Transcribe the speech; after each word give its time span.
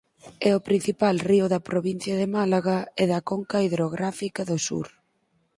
É 0.49 0.51
o 0.57 0.63
principal 0.67 1.15
río 1.29 1.45
da 1.53 1.65
provincia 1.69 2.13
de 2.21 2.27
Málaga 2.35 2.77
e 3.01 3.03
da 3.11 3.19
Conca 3.29 3.57
hidrográfica 3.65 4.41
do 4.49 4.57
sur. 4.67 4.87